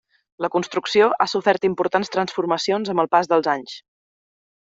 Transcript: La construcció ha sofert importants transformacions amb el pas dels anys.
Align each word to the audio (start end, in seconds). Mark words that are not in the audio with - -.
La 0.43 0.49
construcció 0.53 1.09
ha 1.25 1.27
sofert 1.33 1.67
importants 1.69 2.09
transformacions 2.15 2.91
amb 2.95 3.05
el 3.05 3.11
pas 3.13 3.31
dels 3.35 3.53
anys. 3.55 3.79